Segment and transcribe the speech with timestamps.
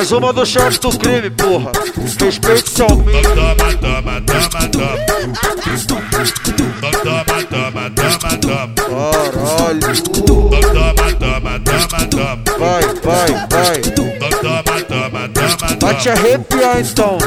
[0.00, 1.72] Mais uma do chefe do crime, porra.
[2.18, 3.20] Respeite seu amigo.
[3.34, 4.96] Toma, toma, toma, toma.
[7.02, 8.72] Toma, toma, toma, toma.
[8.80, 9.80] Caralho.
[10.24, 12.38] Toma, toma, toma, toma.
[12.58, 13.28] Vai, vai,
[16.00, 17.18] te arrepiar então.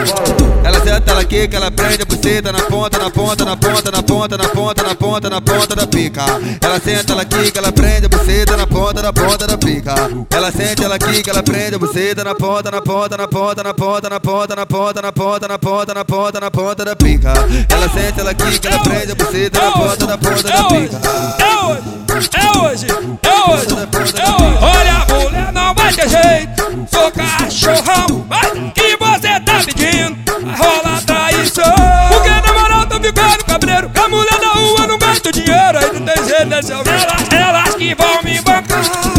[0.64, 4.02] Ela senta, ela quica, ela prende a buceta na ponta, na ponta, na ponta, na
[4.02, 6.26] ponta, na ponta, na ponta, na ponta da pica.
[6.60, 9.94] Ela senta, ela quica, ela prende a buceta na ponta, na ponta da pica.
[10.32, 13.74] Ela senta, ela quica, ela prende a buceta na ponta, na ponta, na ponta, na
[13.74, 17.34] ponta, na ponta, na ponta, na ponta, na ponta, na ponta, na ponta da pica.
[17.70, 21.00] Ela senta, ela quica, ela prende a buceta na ponta, na ponta da pica.
[21.38, 24.58] É hoje, é hoje, é hoje, é hoje.
[24.62, 26.63] Olha, mulher, não vai ter jeito.
[26.90, 30.18] Sou cachorrão, vai que você tá pedindo.
[30.26, 31.64] Vai rolar traição.
[32.10, 33.92] Porque na moral tô ficando cabreiro.
[34.04, 35.78] A mulher da rua não gasta dinheiro.
[35.78, 39.13] Aí não tem jeito desse Elas, elas que vão me bancar.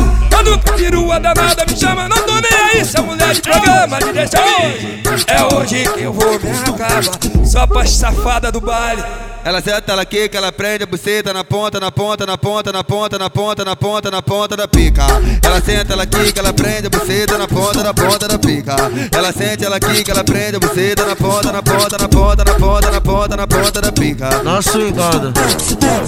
[0.76, 2.84] Perua danada me chama, não tô nem aí.
[2.84, 5.02] Se mulher de programa me deixa hoje.
[5.26, 7.02] É hoje que eu vou me acabar.
[7.44, 9.02] Só pra safada do baile.
[9.44, 12.82] Ela senta, ela quica, ela prende a buceta na ponta, na ponta, na ponta, na
[12.82, 15.02] ponta, na ponta, na ponta, na ponta da pica.
[15.42, 18.74] Ela senta, ela quica, ela prende a buceta na ponta, na ponta da pica.
[19.14, 22.54] Ela sente, ela quica, ela prende a buceta na ponta, na ponta, na ponta, na
[22.54, 24.42] ponta, na na ponta da pica.
[24.42, 25.32] Na swingada.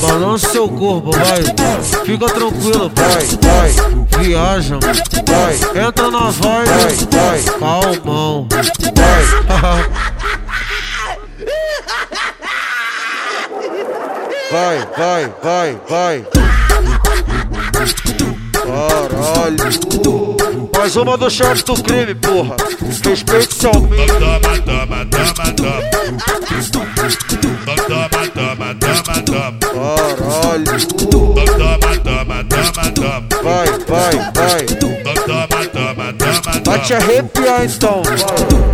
[0.01, 1.43] Balança seu corpo, vai.
[2.05, 4.23] Fica tranquilo, vai, vai.
[4.23, 5.87] Viaja, vai.
[5.87, 6.69] Entra na vibe,
[7.11, 7.43] vai, vai.
[7.59, 9.27] Calmão, vai.
[14.51, 16.27] Vai, vai, vai, vai.
[18.67, 19.57] Caralho.
[20.77, 22.57] Mais uma do chefe do crime, porra.
[23.05, 23.95] Respeite seu amigo.
[24.19, 25.83] Toma, toma, toma, toma.
[27.87, 29.59] Toma, toma, toma, toma.
[29.61, 30.65] Caralho.
[31.11, 31.45] Toma,
[32.03, 33.43] toma, toma, toma.
[33.43, 34.96] Vai, vai, vai.
[36.77, 38.03] Vai te arrepiar então.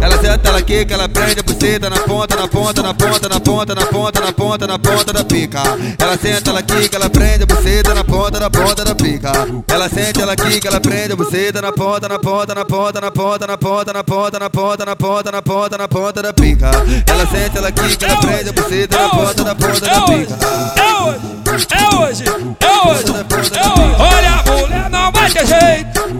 [0.01, 3.41] Ela senta, ela quica, ela prende a buceta na ponta, na ponta, na ponta, na
[3.41, 5.63] ponta, na ponta, na ponta, na ponta da pica.
[5.97, 9.31] Ela senta, ela quica, ela prende a buceta na ponta, na ponta da pica.
[9.69, 13.11] Ela sente, ela quica, ela prende a buceta na ponta, na ponta, na ponta, na
[13.13, 16.71] ponta, na ponta, na ponta, na ponta, na ponta, na ponta, na ponta da pica.
[17.07, 20.39] Ela sente, ela quica, ela prende a buceta na ponta, na ponta da pica.
[20.77, 23.82] É hoje, é hoje, é hoje, é hoje.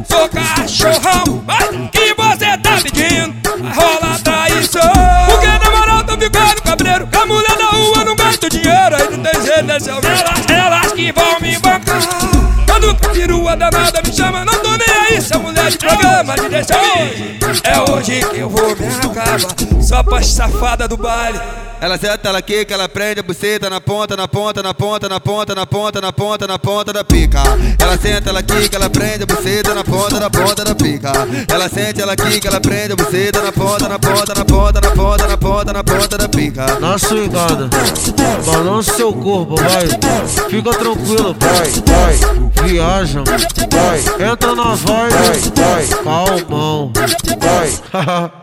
[0.09, 3.35] Sou cachorrão, vai que você tá pedindo.
[3.61, 4.81] Vai rolar traição.
[5.27, 7.09] Porque na moral tô ficando cabreiro.
[7.13, 8.97] A mulher da rua não gasta dinheiro.
[8.97, 12.03] Aí não tem jeito desse Elas, elas que vão me bancar.
[12.67, 15.19] Quando perua danada me chama, não tô nem aí.
[15.33, 17.42] A mulher de programa me deixa.
[17.65, 19.39] É hoje que eu vou me acabar.
[19.83, 21.41] Só pra safada do baile.
[21.83, 25.19] Ela senta, ela quica, ela prende a buceta na ponta, na ponta, na ponta, na
[25.19, 27.43] ponta, na ponta, na ponta, na ponta da pica.
[27.77, 31.13] Ela senta, ela quica, ela prende a buceta na ponta, na ponta da pica.
[31.49, 34.91] Ela sente, ela quica, ela prende a buceta na ponta, na ponta, na ponta, na
[34.93, 36.67] ponta, na ponta, na ponta da pica.
[36.79, 37.69] Na swingada.
[38.47, 39.89] Balança seu corpo, vai.
[40.49, 42.69] Fica tranquilo, vai, vai.
[42.69, 44.31] Viaja, vai.
[44.31, 45.87] Entra na vibe, vai, vai.
[46.05, 46.93] Calmão,
[47.43, 48.33] Right.